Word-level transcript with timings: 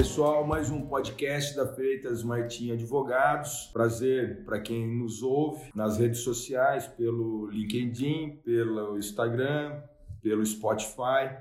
pessoal, 0.00 0.46
mais 0.46 0.70
um 0.70 0.86
podcast 0.86 1.54
da 1.54 1.66
Freitas 1.66 2.22
Martim 2.22 2.72
Advogados. 2.72 3.68
Prazer 3.70 4.42
para 4.46 4.58
quem 4.58 4.88
nos 4.88 5.22
ouve 5.22 5.70
nas 5.74 5.98
redes 5.98 6.20
sociais, 6.20 6.86
pelo 6.86 7.50
LinkedIn, 7.50 8.40
pelo 8.42 8.96
Instagram, 8.96 9.78
pelo 10.22 10.42
Spotify. 10.46 11.36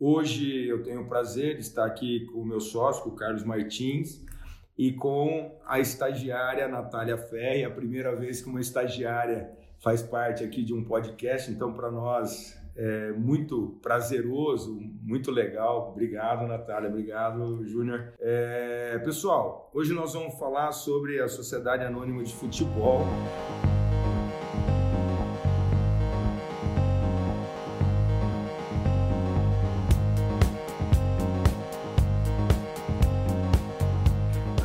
Hoje 0.00 0.66
eu 0.66 0.82
tenho 0.82 1.02
o 1.02 1.08
prazer 1.08 1.54
de 1.54 1.60
estar 1.60 1.86
aqui 1.86 2.26
com 2.32 2.40
o 2.40 2.44
meu 2.44 2.58
sócio, 2.58 3.06
o 3.06 3.14
Carlos 3.14 3.44
Martins, 3.44 4.20
e 4.76 4.92
com 4.92 5.56
a 5.64 5.78
estagiária 5.78 6.66
Natália 6.66 7.16
Ferri, 7.16 7.64
a 7.64 7.70
primeira 7.70 8.16
vez 8.16 8.42
que 8.42 8.48
uma 8.48 8.60
estagiária 8.60 9.48
faz 9.78 10.02
parte 10.02 10.42
aqui 10.42 10.64
de 10.64 10.74
um 10.74 10.82
podcast, 10.82 11.48
então 11.52 11.72
para 11.72 11.92
nós 11.92 12.60
é 12.76 13.10
muito 13.12 13.78
prazeroso, 13.80 14.78
muito 15.02 15.30
legal. 15.30 15.90
Obrigado, 15.92 16.46
Natália. 16.46 16.90
Obrigado, 16.90 17.64
Júnior. 17.64 18.12
É, 18.20 18.98
pessoal, 18.98 19.70
hoje 19.72 19.94
nós 19.94 20.12
vamos 20.12 20.38
falar 20.38 20.72
sobre 20.72 21.20
a 21.20 21.26
Sociedade 21.26 21.84
Anônima 21.84 22.22
de 22.22 22.34
Futebol. 22.34 23.06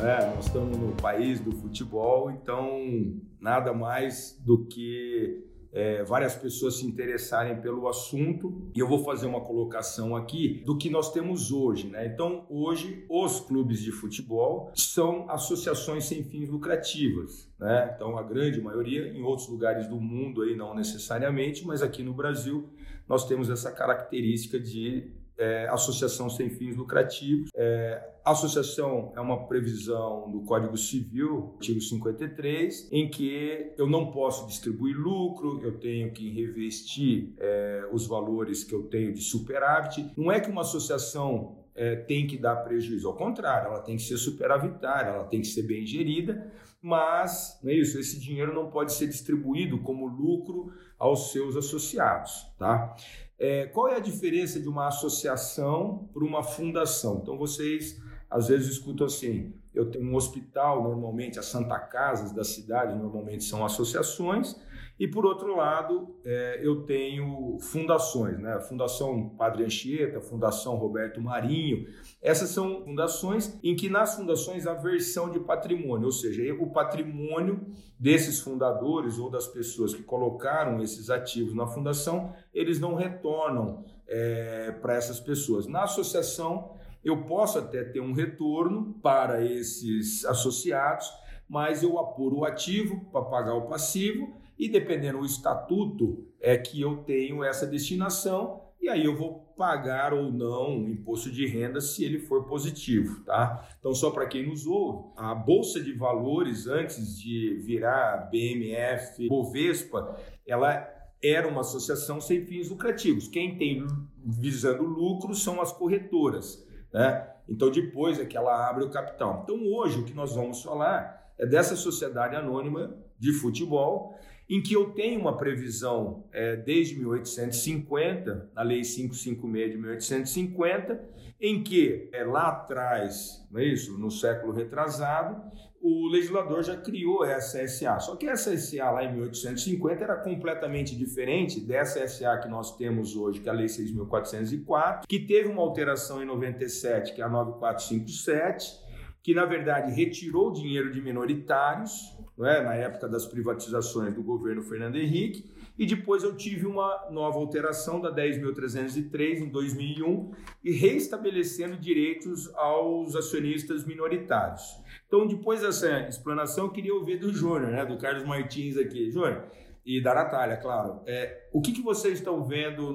É, 0.02 0.34
nós 0.34 0.46
estamos 0.46 0.76
no 0.76 0.92
país 0.96 1.40
do 1.40 1.52
futebol, 1.52 2.30
então 2.30 3.16
nada 3.40 3.72
mais 3.72 4.36
do 4.44 4.66
que 4.66 5.51
é, 5.72 6.04
várias 6.04 6.34
pessoas 6.34 6.76
se 6.76 6.86
interessarem 6.86 7.60
pelo 7.60 7.88
assunto 7.88 8.70
e 8.74 8.78
eu 8.78 8.86
vou 8.86 9.02
fazer 9.02 9.26
uma 9.26 9.40
colocação 9.40 10.14
aqui 10.14 10.62
do 10.66 10.76
que 10.76 10.90
nós 10.90 11.12
temos 11.12 11.50
hoje. 11.50 11.88
Né? 11.88 12.06
Então, 12.06 12.46
hoje, 12.50 13.06
os 13.08 13.40
clubes 13.40 13.80
de 13.80 13.90
futebol 13.90 14.70
são 14.74 15.30
associações 15.30 16.04
sem 16.04 16.22
fins 16.22 16.48
lucrativas. 16.48 17.50
Né? 17.58 17.92
Então, 17.94 18.18
a 18.18 18.22
grande 18.22 18.60
maioria, 18.60 19.08
em 19.08 19.22
outros 19.22 19.48
lugares 19.48 19.86
do 19.88 19.98
mundo, 19.98 20.42
aí 20.42 20.54
não 20.54 20.74
necessariamente, 20.74 21.66
mas 21.66 21.82
aqui 21.82 22.02
no 22.02 22.12
Brasil, 22.12 22.68
nós 23.08 23.26
temos 23.26 23.48
essa 23.48 23.72
característica 23.72 24.60
de 24.60 25.10
é, 25.42 25.66
associação 25.68 26.30
sem 26.30 26.48
fins 26.48 26.76
lucrativos. 26.76 27.50
É, 27.56 28.00
associação 28.24 29.12
é 29.16 29.20
uma 29.20 29.48
previsão 29.48 30.30
do 30.30 30.42
Código 30.42 30.76
Civil, 30.76 31.54
artigo 31.56 31.80
53, 31.80 32.88
em 32.92 33.10
que 33.10 33.72
eu 33.76 33.88
não 33.88 34.12
posso 34.12 34.46
distribuir 34.46 34.96
lucro, 34.96 35.60
eu 35.64 35.80
tenho 35.80 36.12
que 36.12 36.30
revestir 36.30 37.34
é, 37.38 37.88
os 37.92 38.06
valores 38.06 38.62
que 38.62 38.72
eu 38.72 38.84
tenho 38.84 39.12
de 39.12 39.20
superávit. 39.20 40.12
Não 40.16 40.30
é 40.30 40.38
que 40.38 40.48
uma 40.48 40.60
associação 40.60 41.56
é, 41.74 41.96
tem 41.96 42.24
que 42.24 42.38
dar 42.38 42.56
prejuízo, 42.56 43.08
ao 43.08 43.16
contrário, 43.16 43.68
ela 43.68 43.80
tem 43.80 43.96
que 43.96 44.02
ser 44.02 44.18
superavitária, 44.18 45.10
ela 45.10 45.24
tem 45.24 45.40
que 45.40 45.48
ser 45.48 45.62
bem 45.64 45.84
gerida, 45.84 46.52
mas 46.80 47.58
não 47.62 47.70
é 47.70 47.74
isso, 47.74 47.98
esse 47.98 48.20
dinheiro 48.20 48.54
não 48.54 48.70
pode 48.70 48.92
ser 48.92 49.08
distribuído 49.08 49.80
como 49.80 50.06
lucro 50.06 50.72
aos 50.98 51.32
seus 51.32 51.56
associados, 51.56 52.46
tá? 52.58 52.94
É, 53.42 53.66
qual 53.66 53.88
é 53.88 53.96
a 53.96 53.98
diferença 53.98 54.60
de 54.60 54.68
uma 54.68 54.86
associação 54.86 56.08
para 56.14 56.22
uma 56.24 56.44
fundação? 56.44 57.18
Então 57.20 57.36
vocês 57.36 58.00
às 58.30 58.46
vezes 58.46 58.74
escutam 58.74 59.04
assim: 59.04 59.52
eu 59.74 59.90
tenho 59.90 60.04
um 60.04 60.14
hospital, 60.14 60.80
normalmente 60.84 61.40
as 61.40 61.46
Santa 61.46 61.76
Casas 61.76 62.30
da 62.30 62.44
cidade, 62.44 62.96
normalmente 62.96 63.42
são 63.42 63.64
associações, 63.64 64.54
e 64.98 65.08
por 65.08 65.24
outro 65.24 65.56
lado, 65.56 66.14
é, 66.24 66.60
eu 66.62 66.82
tenho 66.82 67.58
fundações, 67.60 68.38
né? 68.38 68.60
Fundação 68.60 69.30
Padre 69.30 69.64
Anchieta, 69.64 70.20
Fundação 70.20 70.76
Roberto 70.76 71.20
Marinho. 71.20 71.86
Essas 72.20 72.50
são 72.50 72.84
fundações 72.84 73.58
em 73.62 73.74
que 73.74 73.88
nas 73.88 74.14
fundações 74.14 74.66
há 74.66 74.74
versão 74.74 75.30
de 75.30 75.40
patrimônio, 75.40 76.06
ou 76.06 76.12
seja, 76.12 76.42
o 76.54 76.70
patrimônio 76.70 77.66
desses 77.98 78.40
fundadores 78.40 79.18
ou 79.18 79.30
das 79.30 79.46
pessoas 79.46 79.94
que 79.94 80.02
colocaram 80.02 80.82
esses 80.82 81.08
ativos 81.08 81.54
na 81.54 81.66
fundação, 81.66 82.34
eles 82.52 82.78
não 82.78 82.94
retornam 82.94 83.84
é, 84.06 84.72
para 84.82 84.94
essas 84.94 85.18
pessoas. 85.18 85.66
Na 85.66 85.84
associação, 85.84 86.76
eu 87.02 87.24
posso 87.24 87.58
até 87.58 87.82
ter 87.82 88.00
um 88.00 88.12
retorno 88.12 88.94
para 89.02 89.44
esses 89.44 90.24
associados, 90.26 91.10
mas 91.48 91.82
eu 91.82 91.98
apuro 91.98 92.38
o 92.38 92.44
ativo 92.44 93.04
para 93.10 93.22
pagar 93.22 93.54
o 93.54 93.68
passivo 93.68 94.41
e 94.58 94.68
dependendo 94.68 95.18
do 95.18 95.26
estatuto 95.26 96.26
é 96.40 96.56
que 96.56 96.80
eu 96.80 96.98
tenho 96.98 97.42
essa 97.42 97.66
destinação 97.66 98.62
e 98.80 98.88
aí 98.88 99.04
eu 99.04 99.16
vou 99.16 99.54
pagar 99.56 100.12
ou 100.12 100.32
não 100.32 100.82
o 100.82 100.90
imposto 100.90 101.30
de 101.30 101.46
renda 101.46 101.80
se 101.80 102.04
ele 102.04 102.18
for 102.18 102.46
positivo, 102.46 103.22
tá? 103.24 103.68
Então 103.78 103.94
só 103.94 104.10
para 104.10 104.26
quem 104.26 104.44
nos 104.44 104.66
ouve, 104.66 105.12
a 105.16 105.34
bolsa 105.34 105.80
de 105.80 105.92
valores 105.92 106.66
antes 106.66 107.16
de 107.16 107.60
virar 107.64 108.28
BMF, 108.28 109.28
Bovespa, 109.28 110.16
ela 110.44 110.88
era 111.22 111.46
uma 111.46 111.60
associação 111.60 112.20
sem 112.20 112.44
fins 112.44 112.68
lucrativos. 112.70 113.28
Quem 113.28 113.56
tem 113.56 113.86
visando 114.26 114.82
lucro 114.82 115.32
são 115.32 115.60
as 115.60 115.72
corretoras, 115.72 116.66
né? 116.92 117.28
Então 117.48 117.70
depois 117.70 118.18
é 118.18 118.24
que 118.24 118.36
ela 118.36 118.68
abre 118.68 118.84
o 118.84 118.90
capital. 118.90 119.42
Então 119.44 119.64
hoje 119.64 120.00
o 120.00 120.04
que 120.04 120.12
nós 120.12 120.34
vamos 120.34 120.60
falar 120.60 121.32
é 121.38 121.46
dessa 121.46 121.76
sociedade 121.76 122.34
anônima 122.34 122.96
de 123.16 123.32
futebol 123.32 124.18
em 124.52 124.60
que 124.60 124.74
eu 124.74 124.90
tenho 124.90 125.18
uma 125.18 125.38
previsão 125.38 126.26
é, 126.30 126.56
desde 126.56 126.98
1850, 126.98 128.50
na 128.54 128.60
Lei 128.60 128.82
556 128.82 129.70
de 129.70 129.78
1850, 129.78 131.04
em 131.40 131.62
que 131.62 132.10
é, 132.12 132.22
lá 132.22 132.48
atrás, 132.48 133.42
não 133.50 133.58
é 133.58 133.64
isso, 133.64 133.98
no 133.98 134.10
século 134.10 134.52
retrasado, 134.52 135.42
o 135.80 136.06
legislador 136.06 136.62
já 136.62 136.76
criou 136.76 137.24
essa 137.24 137.66
SA. 137.66 137.98
Só 137.98 138.14
que 138.14 138.26
essa 138.26 138.54
SA 138.58 138.90
lá 138.90 139.02
em 139.02 139.14
1850 139.14 140.04
era 140.04 140.16
completamente 140.16 140.94
diferente 140.94 141.58
dessa 141.58 142.06
SA 142.06 142.36
que 142.36 142.46
nós 142.46 142.76
temos 142.76 143.16
hoje, 143.16 143.40
que 143.40 143.48
é 143.48 143.52
a 143.52 143.54
Lei 143.54 143.66
6.404, 143.66 145.04
que 145.08 145.18
teve 145.18 145.48
uma 145.48 145.62
alteração 145.62 146.22
em 146.22 146.26
97, 146.26 147.14
que 147.14 147.22
é 147.22 147.24
a 147.24 147.28
9457, 147.30 148.81
que 149.22 149.34
na 149.34 149.44
verdade 149.44 149.92
retirou 149.92 150.52
dinheiro 150.52 150.90
de 150.90 151.00
minoritários, 151.00 152.16
é? 152.40 152.62
na 152.62 152.74
época 152.74 153.08
das 153.08 153.24
privatizações 153.26 154.12
do 154.14 154.22
governo 154.22 154.62
Fernando 154.62 154.96
Henrique, 154.96 155.50
e 155.78 155.86
depois 155.86 156.22
eu 156.22 156.36
tive 156.36 156.66
uma 156.66 157.08
nova 157.10 157.38
alteração 157.38 158.00
da 158.00 158.14
10.303 158.14 159.38
em 159.38 159.48
2001 159.48 160.32
e 160.62 160.72
reestabelecendo 160.72 161.76
direitos 161.76 162.52
aos 162.54 163.16
acionistas 163.16 163.84
minoritários. 163.86 164.62
Então, 165.06 165.26
depois 165.26 165.62
dessa 165.62 166.08
explanação, 166.08 166.66
eu 166.66 166.70
queria 166.70 166.94
ouvir 166.94 167.18
do 167.18 167.32
Júnior, 167.32 167.70
né, 167.70 167.86
do 167.86 167.96
Carlos 167.96 168.24
Martins 168.24 168.76
aqui. 168.76 169.10
Júnior, 169.10 169.44
e 169.84 170.02
da 170.02 170.14
Natália, 170.14 170.56
claro. 170.56 171.00
É, 171.06 171.48
o 171.52 171.60
que, 171.60 171.72
que 171.72 171.82
vocês 171.82 172.18
estão 172.18 172.44
vendo 172.44 172.92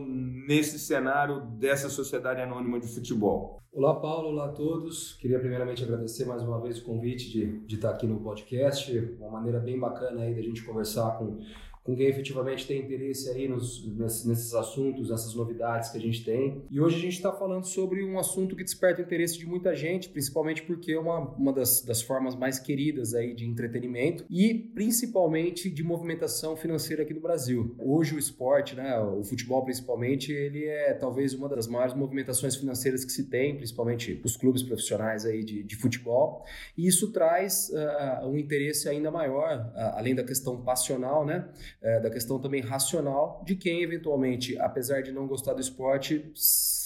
nesse 0.47 0.79
cenário 0.79 1.41
dessa 1.57 1.89
sociedade 1.89 2.41
anônima 2.41 2.79
de 2.79 2.87
futebol? 2.87 3.59
Olá, 3.71 3.99
Paulo. 3.99 4.29
Olá 4.29 4.45
a 4.45 4.53
todos. 4.53 5.13
Queria 5.13 5.39
primeiramente 5.39 5.83
agradecer 5.83 6.25
mais 6.25 6.41
uma 6.41 6.59
vez 6.61 6.79
o 6.79 6.85
convite 6.85 7.29
de, 7.29 7.59
de 7.65 7.75
estar 7.75 7.91
aqui 7.91 8.07
no 8.07 8.21
podcast. 8.21 8.97
Uma 9.19 9.29
maneira 9.29 9.59
bem 9.59 9.79
bacana 9.79 10.23
aí 10.23 10.33
da 10.33 10.41
gente 10.41 10.63
conversar 10.63 11.17
com 11.17 11.37
com 11.87 11.95
quem 11.95 12.07
efetivamente 12.07 12.67
tem 12.67 12.81
interesse 12.81 13.29
aí 13.29 13.47
nos, 13.47 13.87
nesses 13.95 14.53
assuntos, 14.53 15.09
nessas 15.09 15.33
novidades 15.33 15.89
que 15.89 15.97
a 15.97 16.01
gente 16.01 16.21
tem. 16.25 16.61
E 16.69 16.81
hoje 16.81 16.97
a 16.97 16.99
gente 16.99 17.13
está 17.13 17.31
falando 17.31 17.63
sobre 17.63 18.03
um 18.03 18.19
assunto 18.19 18.57
que 18.57 18.63
desperta 18.63 19.01
o 19.01 19.05
interesse 19.05 19.39
de 19.39 19.45
muita 19.45 19.73
gente, 19.73 20.09
principalmente 20.09 20.63
porque 20.63 20.91
é 20.91 20.99
uma, 20.99 21.19
uma 21.35 21.53
das, 21.53 21.81
das 21.81 22.01
formas 22.01 22.35
mais 22.35 22.59
queridas 22.59 23.13
aí 23.13 23.33
de 23.33 23.45
entretenimento 23.45 24.25
e 24.29 24.53
principalmente 24.53 25.69
de 25.69 25.81
movimentação 25.81 26.57
financeira 26.57 27.03
aqui 27.03 27.13
no 27.13 27.21
Brasil. 27.21 27.73
Hoje 27.79 28.15
o 28.15 28.19
esporte, 28.19 28.75
né, 28.75 28.99
o 28.99 29.23
futebol 29.23 29.63
principalmente, 29.63 30.33
ele 30.33 30.65
é 30.65 30.93
talvez 30.93 31.33
uma 31.33 31.47
das 31.47 31.67
maiores 31.67 31.93
movimentações 31.93 32.57
financeiras 32.57 33.05
que 33.05 33.11
se 33.13 33.29
tem, 33.29 33.55
principalmente 33.55 34.19
os 34.25 34.35
clubes 34.35 34.61
profissionais 34.61 35.25
aí 35.25 35.41
de, 35.41 35.63
de 35.63 35.75
futebol. 35.77 36.43
E 36.77 36.85
isso 36.85 37.13
traz 37.13 37.69
uh, 37.69 38.27
um 38.27 38.35
interesse 38.35 38.89
ainda 38.89 39.09
maior, 39.09 39.71
uh, 39.73 39.95
além 39.95 40.13
da 40.13 40.25
questão 40.25 40.61
passional, 40.61 41.25
né? 41.25 41.47
É, 41.81 41.99
da 41.99 42.09
questão 42.09 42.39
também 42.39 42.61
racional 42.61 43.43
de 43.45 43.55
quem 43.55 43.81
eventualmente, 43.81 44.57
apesar 44.59 45.01
de 45.01 45.11
não 45.11 45.27
gostar 45.27 45.53
do 45.53 45.61
esporte, 45.61 46.31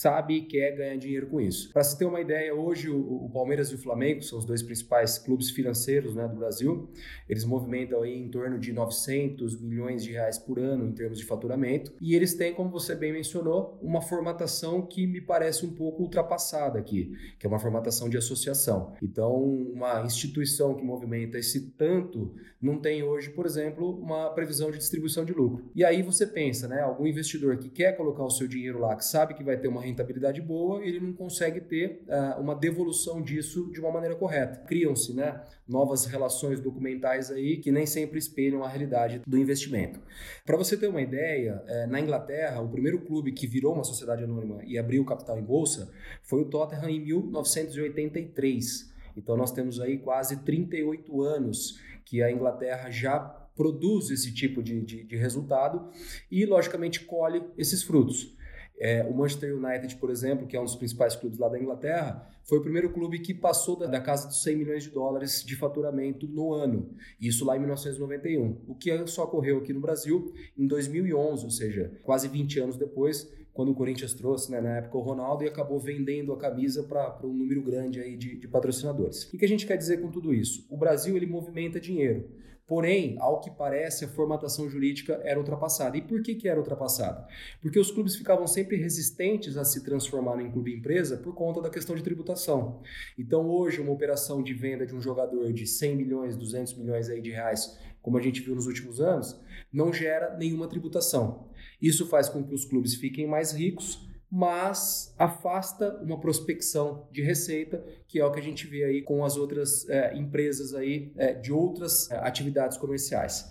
sabe 0.02 0.42
quer 0.42 0.76
ganhar 0.76 0.98
dinheiro 0.98 1.28
com 1.28 1.40
isso. 1.40 1.72
Para 1.72 1.84
se 1.84 1.96
ter 1.96 2.06
uma 2.06 2.20
ideia, 2.20 2.56
hoje 2.56 2.90
o, 2.90 3.26
o, 3.26 3.30
Palmeiras 3.30 3.70
e 3.70 3.76
o 3.76 3.78
Flamengo 3.78 4.24
são 4.24 4.40
os 4.40 4.46
dois 4.46 4.64
principais 4.64 5.20
clubes 5.20 5.52
financeiros 5.52 6.16
né, 6.16 6.28
do 6.28 6.38
Brasil. 6.38 6.90
Eles 7.30 7.46
movimentam 7.46 8.02
aí 8.02 8.18
em 8.18 8.28
torno 8.28 8.58
de 8.58 8.74
900 8.74 9.62
milhões 9.62 10.04
de 10.04 10.12
reais 10.12 10.40
por 10.40 10.58
ano 10.58 10.88
em 10.88 10.92
termos 10.92 11.20
de 11.20 11.26
faturamento 11.26 11.94
e 12.02 12.16
eles 12.16 12.34
têm, 12.34 12.52
como 12.52 12.72
você 12.72 12.96
bem 12.96 13.14
mencionou, 13.14 13.78
uma 13.80 14.02
formatação 14.02 14.82
que 14.82 15.06
me 15.06 15.22
parece 15.22 15.68
um 15.68 15.74
pouco 15.76 16.02
ultrapassada 16.02 16.80
aqui, 16.80 17.14
que 17.38 17.46
é 17.46 17.50
uma 17.50 17.60
formatação 17.60 18.10
de 18.10 18.18
associação. 18.18 18.94
Então, 19.04 19.36
uma 19.36 20.04
instituição 20.04 20.74
que 20.74 20.84
movimenta 20.84 21.38
esse 21.38 21.72
tanto 21.74 22.34
não 22.60 22.80
tem 22.80 23.04
hoje, 23.04 23.30
por 23.30 23.46
exemplo, 23.46 24.00
uma 24.00 24.32
previsão 24.32 24.72
de 24.72 24.80
distribuição 24.80 25.24
de 25.24 25.34
lucro. 25.34 25.70
E 25.76 25.86
aí 25.86 26.02
você 26.02 26.26
pensa, 26.26 26.68
né, 26.68 26.82
algum 26.82 27.06
investidor 27.06 27.58
que 27.58 27.70
quer 27.70 27.96
colocar 27.96 28.24
o 28.24 28.30
seu 28.30 28.48
dinheiro 28.48 28.80
lá, 28.80 28.96
que 28.96 29.06
sabe 29.06 29.36
que 29.36 29.44
vai 29.44 29.58
ter 29.58 29.68
uma 29.68 29.91
rentabilidade 29.92 30.42
boa, 30.42 30.84
ele 30.84 31.00
não 31.00 31.14
consegue 31.14 31.62
ter 31.62 32.04
uh, 32.08 32.42
uma 32.42 32.56
devolução 32.56 33.22
disso 33.22 33.70
de 33.72 33.80
uma 33.80 33.92
maneira 33.92 34.16
correta. 34.16 34.64
Criam-se 34.66 35.14
né, 35.14 35.42
novas 35.68 36.06
relações 36.06 36.60
documentais 36.60 37.30
aí 37.30 37.58
que 37.58 37.72
nem 37.72 37.86
sempre 37.86 38.18
espelham 38.18 38.64
a 38.64 38.68
realidade 38.68 39.22
do 39.28 39.38
investimento. 39.38 40.00
Para 40.46 40.58
você 40.58 40.76
ter 40.76 40.88
uma 40.88 41.02
ideia, 41.02 41.64
eh, 41.68 41.88
na 41.88 42.00
Inglaterra, 42.00 42.62
o 42.62 42.70
primeiro 42.70 43.00
clube 43.02 43.32
que 43.32 43.48
virou 43.48 43.74
uma 43.74 43.84
sociedade 43.84 44.24
anônima 44.24 44.64
e 44.66 44.78
abriu 44.78 45.06
capital 45.06 45.38
em 45.38 45.44
bolsa 45.44 45.92
foi 46.24 46.42
o 46.42 46.46
Tottenham 46.46 46.90
em 46.90 47.00
1983. 47.00 48.92
Então 49.16 49.38
nós 49.38 49.52
temos 49.52 49.80
aí 49.80 49.98
quase 49.98 50.44
38 50.44 51.22
anos 51.22 51.80
que 52.06 52.22
a 52.22 52.32
Inglaterra 52.32 52.90
já 52.90 53.20
produz 53.56 54.10
esse 54.10 54.34
tipo 54.34 54.64
de, 54.64 54.82
de, 54.82 55.04
de 55.04 55.16
resultado 55.16 55.90
e, 56.30 56.46
logicamente, 56.46 57.02
colhe 57.02 57.44
esses 57.58 57.84
frutos. 57.84 58.36
É, 58.84 59.04
o 59.04 59.14
Manchester 59.14 59.56
United, 59.56 59.96
por 59.98 60.10
exemplo, 60.10 60.48
que 60.48 60.58
é 60.58 60.60
um 60.60 60.66
dos 60.66 60.76
principais 60.76 61.16
clubes 61.16 61.38
lá 61.38 61.48
da 61.48 61.60
Inglaterra, 61.60 62.28
foi 62.44 62.58
o 62.58 62.62
primeiro 62.64 62.92
clube 62.92 63.20
que 63.20 63.32
passou 63.32 63.76
da, 63.76 63.86
da, 63.86 64.02
casa 64.02 64.28
dos 64.28 64.42
100 64.42 64.56
milhões 64.56 64.84
de 64.84 64.90
dólares 64.90 65.46
de 65.46 65.56
faturamento 65.56 66.28
no 66.28 66.52
ano. 66.52 66.90
Isso 67.22 67.46
lá 67.46 67.56
em 67.56 67.60
1991. 67.60 68.64
O 68.68 68.74
que 68.74 68.90
só 69.06 69.26
ocorreu 69.26 69.60
aqui 69.60 69.72
no 69.72 69.80
Brasil 69.80 70.34
em 70.58 70.66
2011, 70.66 71.46
ou 71.46 71.52
seja, 71.52 71.92
quase 72.02 72.28
20 72.28 72.60
anos 72.60 72.76
depois, 72.76 73.32
quando 73.54 73.72
o 73.72 73.76
Corinthians 73.76 74.16
trouxe, 74.16 74.52
né, 74.52 74.60
na 74.60 74.78
época, 74.78 74.98
o 74.98 75.02
Ronaldo 75.02 75.44
e 75.44 75.48
acabou 75.48 75.80
vendendo 75.80 76.34
a 76.34 76.38
camisa 76.38 76.82
para 76.82 77.20
um 77.24 77.34
número 77.34 77.62
grande 77.62 78.00
aí 78.00 78.18
de, 78.18 78.36
de 78.36 78.48
patrocinadores. 78.48 79.26
O 79.32 79.38
que 79.38 79.46
a 79.46 79.48
gente 79.48 79.68
quer 79.68 79.78
dizer 79.78 80.02
com 80.02 80.10
tudo 80.10 80.34
isso? 80.34 80.66
O 80.72 80.78
Brasil 80.78 81.16
ele 81.16 81.28
movimenta 81.28 81.80
dinheiro. 81.80 82.28
Porém, 82.68 83.18
ao 83.20 83.42
que 83.42 83.52
parece, 83.52 84.06
a 84.06 84.08
formatação 84.08 84.70
jurídica 84.70 85.20
era 85.24 85.40
ultrapassada. 85.40 85.98
E 85.98 86.02
por 86.02 86.22
que, 86.22 86.36
que 86.36 86.48
era 86.48 86.60
ultrapassada? 86.60 87.28
Porque 87.62 87.80
os 87.80 87.92
clubes 87.92 88.16
ficavam 88.16 88.48
sempre 88.48 88.78
resistentes 88.78 89.58
a 89.58 89.66
se 89.66 89.84
transformar 89.84 90.42
em 90.42 90.50
clube 90.50 90.74
empresa 90.74 91.18
por 91.18 91.36
conta 91.36 91.62
da 91.62 91.70
questão 91.70 91.96
de 91.96 92.04
tributação. 92.04 92.82
Então, 93.18 93.50
hoje, 93.50 93.82
uma 93.82 93.92
operação 93.92 94.42
de 94.42 94.54
venda 94.54 94.86
de 94.86 94.96
um 94.96 95.02
jogador 95.02 95.52
de 95.52 95.68
100 95.68 95.96
milhões, 95.96 96.36
200 96.38 96.76
milhões 96.76 97.10
aí 97.10 97.22
de 97.22 97.32
reais, 97.32 97.78
como 98.02 98.18
a 98.18 98.22
gente 98.22 98.42
viu 98.42 98.56
nos 98.56 98.68
últimos 98.68 99.00
anos, 99.00 99.40
não 99.72 99.94
gera 99.94 100.36
nenhuma 100.38 100.68
tributação. 100.68 101.50
Isso 101.82 102.08
faz 102.08 102.30
com 102.30 102.44
que 102.44 102.54
os 102.54 102.66
clubes 102.66 102.96
fiquem 102.96 103.28
mais 103.28 103.52
ricos, 103.52 104.08
mas 104.32 105.14
afasta 105.20 106.00
uma 106.02 106.18
prospecção 106.18 107.06
de 107.12 107.22
receita, 107.22 107.84
que 108.08 108.18
é 108.18 108.26
o 108.26 108.32
que 108.32 108.40
a 108.40 108.44
gente 108.44 108.66
vê 108.66 108.86
aí 108.86 109.02
com 109.02 109.26
as 109.26 109.36
outras 109.36 109.88
é, 109.90 110.16
empresas 110.16 110.74
aí 110.74 111.12
é, 111.18 111.34
de 111.34 111.52
outras 111.52 112.10
é, 112.10 112.16
atividades 112.16 112.78
comerciais. 112.78 113.50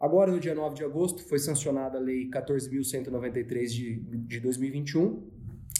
Agora, 0.00 0.32
no 0.32 0.40
dia 0.40 0.54
9 0.54 0.74
de 0.74 0.84
agosto, 0.84 1.22
foi 1.22 1.38
sancionada 1.38 1.96
a 1.96 2.00
Lei 2.00 2.28
14.193 2.28 3.66
de, 3.68 4.00
de 4.26 4.40
2021, 4.40 5.30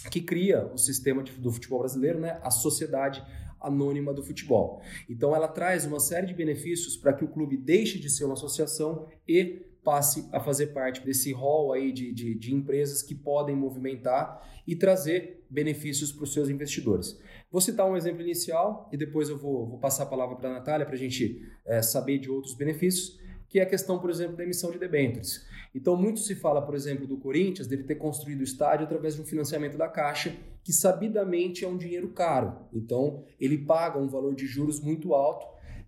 que 0.09 0.21
cria 0.21 0.65
o 0.73 0.77
sistema 0.77 1.21
de, 1.21 1.33
do 1.33 1.51
futebol 1.51 1.79
brasileiro, 1.79 2.19
né, 2.19 2.39
a 2.41 2.49
Sociedade 2.49 3.21
Anônima 3.59 4.13
do 4.13 4.23
Futebol. 4.23 4.81
Então, 5.09 5.35
ela 5.35 5.47
traz 5.47 5.85
uma 5.85 5.99
série 5.99 6.25
de 6.25 6.33
benefícios 6.33 6.95
para 6.95 7.11
que 7.13 7.25
o 7.25 7.27
clube 7.27 7.57
deixe 7.57 7.99
de 7.99 8.09
ser 8.09 8.23
uma 8.23 8.33
associação 8.33 9.07
e 9.27 9.65
passe 9.87 10.27
a 10.33 10.39
fazer 10.41 10.73
parte 10.73 10.99
desse 10.99 11.31
rol 11.31 11.71
aí 11.71 11.93
de, 11.93 12.11
de, 12.11 12.35
de 12.35 12.53
empresas 12.53 13.01
que 13.01 13.15
podem 13.15 13.55
movimentar 13.55 14.45
e 14.67 14.75
trazer 14.75 15.45
benefícios 15.49 16.11
para 16.11 16.25
os 16.25 16.33
seus 16.33 16.49
investidores. 16.49 17.17
Vou 17.49 17.61
citar 17.61 17.89
um 17.89 17.95
exemplo 17.95 18.21
inicial 18.21 18.89
e 18.91 18.97
depois 18.97 19.29
eu 19.29 19.37
vou, 19.37 19.65
vou 19.65 19.79
passar 19.79 20.03
a 20.03 20.07
palavra 20.07 20.35
para 20.35 20.49
a 20.49 20.53
Natália 20.55 20.85
para 20.85 20.95
a 20.95 20.97
gente 20.97 21.41
é, 21.65 21.81
saber 21.81 22.17
de 22.17 22.29
outros 22.29 22.53
benefícios, 22.53 23.17
que 23.47 23.61
é 23.61 23.63
a 23.63 23.65
questão, 23.65 23.97
por 23.97 24.09
exemplo, 24.09 24.35
da 24.35 24.43
emissão 24.43 24.71
de 24.71 24.77
debêntures. 24.77 25.45
Então, 25.73 25.95
muito 25.95 26.19
se 26.19 26.35
fala, 26.35 26.61
por 26.61 26.75
exemplo, 26.75 27.07
do 27.07 27.15
Corinthians, 27.15 27.65
dele 27.65 27.83
ter 27.83 27.95
construído 27.95 28.41
o 28.41 28.43
estádio 28.43 28.85
através 28.85 29.15
de 29.15 29.21
um 29.21 29.25
financiamento 29.25 29.77
da 29.77 29.87
Caixa, 29.87 30.35
que 30.65 30.73
sabidamente 30.73 31.63
é 31.63 31.67
um 31.67 31.77
dinheiro 31.77 32.09
caro. 32.09 32.57
Então, 32.73 33.23
ele 33.39 33.57
paga 33.59 33.97
um 33.97 34.09
valor 34.09 34.35
de 34.35 34.45
juros 34.45 34.81
muito 34.81 35.13
alto 35.13 35.47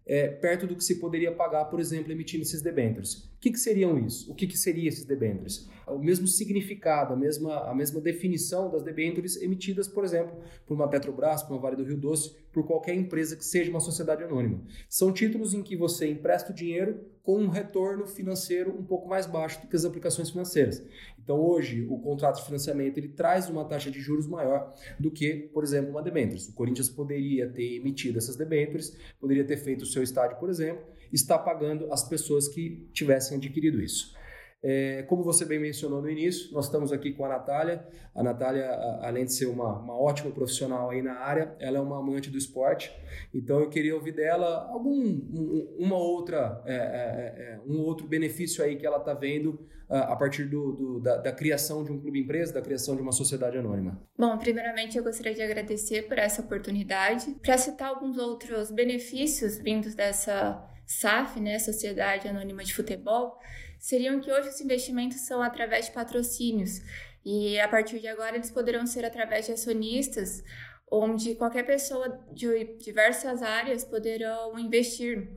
é, 0.10 0.28
perto 0.28 0.66
do 0.66 0.75
que 0.75 0.84
se 0.84 1.00
poderia 1.00 1.31
pagar, 1.31 1.66
por 1.66 1.80
exemplo, 1.80 2.12
emitindo 2.12 2.42
esses 2.42 2.63
debêntures. 2.63 3.30
O 3.40 3.42
que, 3.42 3.52
que 3.52 3.60
seriam 3.60 3.98
isso? 3.98 4.30
O 4.30 4.36
que, 4.36 4.46
que 4.46 4.58
seriam 4.58 4.90
esses 4.90 5.06
debêntures? 5.06 5.70
O 5.88 5.98
mesmo 5.98 6.28
significado, 6.28 7.14
a 7.14 7.16
mesma, 7.16 7.70
a 7.70 7.74
mesma 7.74 8.02
definição 8.02 8.70
das 8.70 8.84
debêntures 8.84 9.42
emitidas, 9.42 9.88
por 9.88 10.04
exemplo, 10.04 10.38
por 10.68 10.74
uma 10.74 10.90
Petrobras, 10.90 11.42
por 11.42 11.54
uma 11.54 11.62
Vale 11.62 11.78
do 11.78 11.86
Rio 11.86 11.96
Doce, 11.96 12.36
por 12.52 12.68
qualquer 12.68 12.96
empresa 12.96 13.38
que 13.38 13.46
seja 13.46 13.72
uma 13.72 13.80
sociedade 13.80 14.26
anônima. 14.26 14.62
São 14.90 15.14
títulos 15.14 15.54
em 15.54 15.64
que 15.64 15.78
você 15.78 16.10
empresta 16.12 16.52
o 16.52 16.54
dinheiro 16.54 17.00
com 17.24 17.40
um 17.40 17.48
retorno 17.48 18.06
financeiro 18.06 18.78
um 18.78 18.84
pouco 18.84 19.08
mais 19.08 19.26
baixo 19.26 19.62
do 19.62 19.70
que 19.70 19.76
as 19.78 19.86
aplicações 19.86 20.32
financeiras. 20.32 20.84
Então, 21.18 21.40
hoje, 21.40 21.88
o 21.90 21.98
contrato 21.98 22.40
de 22.40 22.46
financiamento 22.46 22.98
ele 22.98 23.08
traz 23.08 23.50
uma 23.50 23.64
taxa 23.64 23.90
de 23.90 24.02
juros 24.02 24.28
maior 24.28 24.74
do 25.00 25.10
que, 25.10 25.50
por 25.54 25.64
exemplo, 25.64 25.92
uma 25.92 26.04
debêntures. 26.04 26.50
O 26.50 26.54
Corinthians 26.54 26.90
poderia 26.90 27.48
ter 27.48 27.78
emitido 27.78 28.18
essas 28.18 28.36
debêntures, 28.36 28.98
poderia 29.18 29.46
ter 29.46 29.56
feito 29.56 29.84
o 29.84 29.86
seu 29.86 30.04
estádio, 30.04 30.38
por 30.40 30.50
exemplo, 30.50 30.84
está 31.12 31.38
pagando 31.38 31.92
as 31.92 32.08
pessoas 32.08 32.48
que 32.48 32.90
tivessem 32.94 33.38
adquirido 33.38 33.82
isso. 33.82 34.18
É, 34.62 35.04
como 35.04 35.24
você 35.24 35.46
bem 35.46 35.58
mencionou 35.58 36.02
no 36.02 36.10
início, 36.10 36.52
nós 36.52 36.66
estamos 36.66 36.92
aqui 36.92 37.14
com 37.14 37.24
a 37.24 37.30
Natália. 37.30 37.88
A 38.14 38.22
Natália, 38.22 38.70
além 39.02 39.24
de 39.24 39.34
ser 39.34 39.46
uma, 39.46 39.80
uma 39.80 39.98
ótima 39.98 40.32
profissional 40.32 40.90
aí 40.90 41.02
na 41.02 41.14
área, 41.14 41.56
ela 41.60 41.78
é 41.78 41.82
uma 41.82 41.98
amante 41.98 42.30
do 42.30 42.38
esporte. 42.38 42.92
Então 43.34 43.60
eu 43.62 43.70
queria 43.70 43.96
ouvir 43.96 44.12
dela 44.12 44.68
algum 44.70 44.92
um, 44.92 45.76
uma 45.80 45.98
outra 45.98 46.62
é, 46.66 46.74
é, 46.74 46.78
é, 46.78 47.54
é 47.54 47.60
um 47.66 47.80
outro 47.80 48.06
benefício 48.06 48.64
aí 48.64 48.76
que 48.76 48.86
ela 48.86 48.98
está 48.98 49.14
vendo 49.14 49.66
a 49.90 50.16
partir 50.16 50.44
do, 50.46 50.72
do 50.74 51.00
da, 51.00 51.18
da, 51.18 51.32
criação 51.32 51.84
de 51.84 51.92
um 51.92 52.00
clube 52.00 52.20
empresa, 52.20 52.54
da 52.54 52.62
criação 52.62 52.96
de 52.96 53.02
uma 53.02 53.12
sociedade 53.12 53.58
anônima. 53.58 54.00
Bom, 54.16 54.38
primeiramente 54.38 54.96
eu 54.96 55.04
gostaria 55.04 55.34
de 55.34 55.42
agradecer 55.42 56.04
por 56.04 56.20
essa 56.20 56.44
oportunidade 56.44 57.36
para 57.42 57.58
citar 57.58 57.90
alguns 57.90 58.20
outros 58.20 58.70
benefícios 58.70 59.58
vindos 59.58 59.96
dessa 59.96 60.64
SAF, 60.90 61.40
né, 61.40 61.60
Sociedade 61.60 62.28
Anônima 62.28 62.64
de 62.64 62.74
Futebol 62.74 63.38
seriam 63.78 64.20
que 64.20 64.32
hoje 64.32 64.50
os 64.50 64.60
investimentos 64.60 65.20
são 65.20 65.40
através 65.40 65.86
de 65.86 65.92
patrocínios 65.92 66.82
e 67.24 67.60
a 67.60 67.68
partir 67.68 68.00
de 68.00 68.08
agora 68.08 68.36
eles 68.36 68.50
poderão 68.50 68.88
ser 68.88 69.06
através 69.06 69.46
de 69.46 69.52
acionistas, 69.52 70.44
onde 70.92 71.36
qualquer 71.36 71.64
pessoa 71.64 72.20
de 72.32 72.76
diversas 72.78 73.44
áreas 73.44 73.84
poderão 73.86 74.58
investir, 74.58 75.30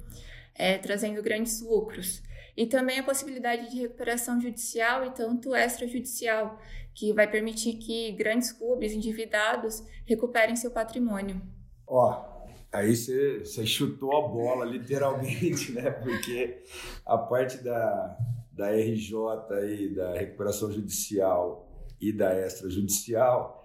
é, 0.55 0.79
trazendo 0.79 1.23
grandes 1.23 1.61
lucros. 1.61 2.23
E 2.57 2.67
também 2.67 2.99
a 2.99 3.05
possibilidade 3.05 3.71
de 3.71 3.83
recuperação 3.83 4.41
judicial 4.41 5.05
e 5.05 5.11
tanto 5.11 5.55
extrajudicial, 5.55 6.59
que 6.95 7.13
vai 7.13 7.31
permitir 7.31 7.75
que 7.75 8.13
grandes 8.13 8.53
clubes 8.53 8.93
endividados 8.93 9.83
recuperem 10.07 10.57
seu 10.57 10.71
patrimônio. 10.71 11.43
Ó, 11.87 12.32
Aí 12.73 12.97
você, 12.97 13.45
chutou 13.67 14.17
a 14.17 14.29
bola, 14.29 14.65
literalmente, 14.65 15.73
né? 15.77 15.91
Porque 15.91 16.63
a 17.05 17.19
parte 17.19 17.63
da, 17.63 18.17
da 18.51 18.71
RJ 18.71 19.15
e 19.69 19.95
da 19.95 20.15
recuperação 20.15 20.73
judicial 20.73 21.69
e 22.01 22.11
da 22.13 22.35
extrajudicial 22.47 23.63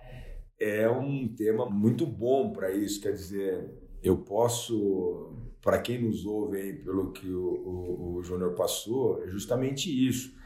é 0.60 0.90
um 0.90 1.28
tema 1.28 1.70
muito 1.70 2.06
bom 2.06 2.52
para 2.52 2.70
isso. 2.72 3.02
Quer 3.02 3.14
dizer, 3.14 3.72
eu 4.04 4.18
posso, 4.18 5.34
para 5.62 5.80
quem 5.80 6.04
nos 6.04 6.26
ouve 6.26 6.58
aí, 6.58 6.74
pelo 6.74 7.14
que 7.14 7.30
o, 7.30 7.48
o, 7.48 8.16
o 8.16 8.24
Júnior 8.24 8.56
passou, 8.56 9.24
é 9.24 9.28
justamente 9.30 9.90
isso. 9.90 10.37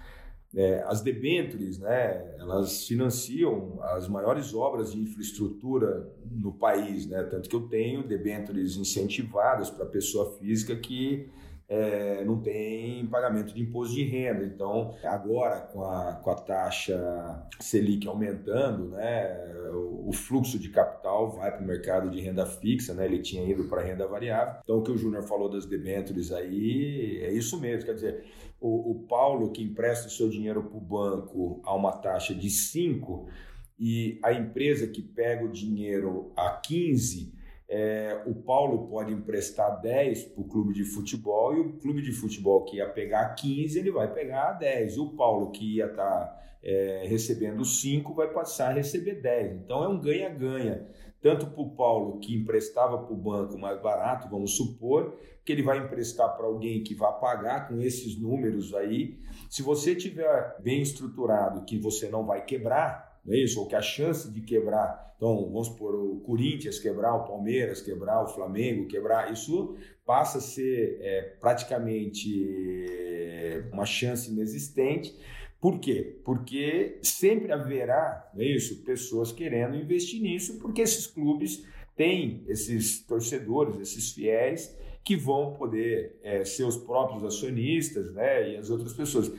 É, 0.54 0.84
as 0.86 1.02
debêntures, 1.02 1.80
né, 1.80 2.36
elas 2.38 2.86
financiam 2.86 3.80
as 3.84 4.10
maiores 4.10 4.54
obras 4.54 4.92
de 4.92 5.00
infraestrutura 5.00 6.12
no 6.30 6.52
país, 6.52 7.08
né, 7.08 7.24
tanto 7.24 7.50
que 7.50 7.56
eu 7.56 7.70
tenho 7.70 8.06
debêntures 8.06 8.76
incentivadas 8.76 9.70
para 9.70 9.86
pessoa 9.86 10.38
física 10.38 10.76
que 10.76 11.30
é, 11.72 12.26
não 12.26 12.38
tem 12.42 13.08
pagamento 13.08 13.54
de 13.54 13.62
imposto 13.62 13.96
de 13.96 14.04
renda. 14.04 14.44
Então, 14.44 14.94
agora 15.06 15.62
com 15.62 15.86
a, 15.86 16.16
com 16.16 16.30
a 16.30 16.36
taxa 16.36 17.48
Selic 17.62 18.06
aumentando, 18.06 18.90
né, 18.90 19.70
o, 19.74 20.10
o 20.10 20.12
fluxo 20.12 20.60
de 20.60 20.68
capital 20.68 21.32
vai 21.32 21.50
para 21.50 21.64
o 21.64 21.66
mercado 21.66 22.10
de 22.10 22.20
renda 22.20 22.46
fixa, 22.46 22.94
né, 22.94 23.06
ele 23.06 23.20
tinha 23.20 23.50
ido 23.50 23.64
para 23.70 23.84
renda 23.84 24.06
variável. 24.06 24.56
Então, 24.62 24.80
o 24.80 24.84
que 24.84 24.92
o 24.92 24.98
Júnior 24.98 25.24
falou 25.24 25.50
das 25.50 25.66
debêntures 25.66 26.34
aí 26.34 27.22
é 27.24 27.32
isso 27.32 27.58
mesmo, 27.62 27.86
quer 27.86 27.94
dizer, 27.94 28.26
o, 28.62 28.92
o 28.92 29.08
Paulo 29.08 29.52
que 29.52 29.64
empresta 29.64 30.08
o 30.08 30.12
seu 30.12 30.30
dinheiro 30.30 30.64
para 30.64 30.78
o 30.78 30.82
banco 30.82 31.62
a 31.66 31.76
uma 31.76 31.92
taxa 31.92 32.34
de 32.34 32.50
5 32.50 33.28
e 33.78 34.20
a 34.24 34.32
empresa 34.32 34.88
que 34.88 35.02
pega 35.02 35.44
o 35.44 35.52
dinheiro 35.52 36.32
a 36.38 36.52
15 36.52 37.42
é, 37.74 38.22
o 38.26 38.36
Paulo 38.36 38.90
pode 38.90 39.14
emprestar 39.14 39.80
10 39.80 40.26
para 40.26 40.42
o 40.42 40.44
clube 40.44 40.74
de 40.74 40.84
futebol 40.84 41.56
e 41.56 41.62
o 41.62 41.72
clube 41.78 42.02
de 42.02 42.12
futebol 42.12 42.66
que 42.66 42.76
ia 42.76 42.90
pegar 42.90 43.30
15, 43.30 43.80
ele 43.80 43.90
vai 43.90 44.14
pegar 44.14 44.52
10. 44.52 44.98
O 44.98 45.12
Paulo 45.12 45.52
que 45.52 45.78
ia 45.78 45.86
estar 45.86 46.04
tá, 46.04 46.42
é, 46.62 47.06
recebendo 47.08 47.64
5 47.64 48.14
vai 48.14 48.28
passar 48.28 48.72
a 48.72 48.74
receber 48.74 49.22
10. 49.22 49.54
Então 49.54 49.86
é 49.86 49.88
um 49.88 50.02
ganha-ganha. 50.02 50.86
Tanto 51.22 51.48
para 51.48 51.62
o 51.62 51.70
Paulo 51.70 52.20
que 52.20 52.36
emprestava 52.36 52.98
para 52.98 53.14
o 53.14 53.18
banco 53.18 53.58
mais 53.58 53.80
barato, 53.80 54.28
vamos 54.28 54.58
supor, 54.58 55.18
que 55.46 55.52
ele 55.52 55.62
vai 55.62 55.78
emprestar 55.78 56.36
para 56.36 56.46
alguém 56.46 56.84
que 56.84 56.96
vai 56.96 57.18
pagar 57.20 57.68
com 57.68 57.80
esses 57.80 58.20
números 58.20 58.74
aí. 58.74 59.20
Se 59.50 59.62
você 59.62 59.96
tiver 59.96 60.56
bem 60.60 60.82
estruturado, 60.82 61.64
que 61.64 61.78
você 61.78 62.10
não 62.10 62.26
vai 62.26 62.44
quebrar, 62.44 63.22
não 63.24 63.34
é 63.34 63.38
isso? 63.38 63.60
Ou 63.60 63.68
que 63.68 63.76
a 63.76 63.82
chance 63.82 64.32
de 64.32 64.42
quebrar, 64.42 65.14
então 65.16 65.46
vamos 65.46 65.68
supor, 65.68 65.94
o 65.94 66.20
Corinthians 66.22 66.80
quebrar, 66.80 67.14
o 67.16 67.26
Palmeiras 67.26 67.82
quebrar, 67.82 68.24
o 68.24 68.28
Flamengo 68.28 68.88
quebrar, 68.88 69.32
isso 69.32 69.76
passa 70.06 70.40
a 70.40 70.42
ser 70.42 70.98
é, 71.02 71.22
praticamente 71.40 72.88
é, 72.90 73.70
uma 73.72 73.86
chance 73.86 74.32
inexistente. 74.32 75.16
Por 75.62 75.80
quê? 75.80 76.20
Porque 76.26 76.98
sempre 77.04 77.52
haverá, 77.52 78.32
é 78.36 78.44
isso, 78.44 78.84
pessoas 78.84 79.32
querendo 79.32 79.76
investir 79.76 80.20
nisso, 80.20 80.58
porque 80.58 80.82
esses 80.82 81.06
clubes 81.06 81.64
têm 81.96 82.44
esses 82.48 83.06
torcedores, 83.06 83.80
esses 83.80 84.12
fiéis 84.12 84.76
que 85.04 85.16
vão 85.16 85.54
poder 85.54 86.20
é, 86.24 86.44
ser 86.44 86.64
os 86.64 86.78
próprios 86.78 87.24
acionistas, 87.24 88.12
né, 88.14 88.54
e 88.54 88.58
as 88.58 88.72
outras 88.72 88.94
pessoas. 88.94 89.32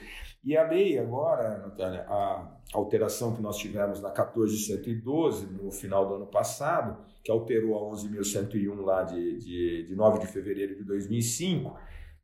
E 0.44 0.56
a 0.56 0.68
lei 0.68 0.96
agora, 0.96 1.58
Natália, 1.58 2.04
a 2.08 2.56
alteração 2.72 3.34
que 3.34 3.42
nós 3.42 3.56
tivemos 3.56 4.00
na 4.00 4.10
14112 4.10 5.46
no 5.46 5.72
final 5.72 6.06
do 6.06 6.14
ano 6.14 6.26
passado, 6.26 6.98
que 7.22 7.30
alterou 7.32 7.76
a 7.76 7.94
11.101 7.96 8.80
lá 8.80 9.02
de, 9.02 9.38
de, 9.38 9.86
de 9.88 9.94
9 9.94 10.20
de 10.20 10.26
fevereiro 10.26 10.76
de 10.76 10.84
2005, 10.84 11.76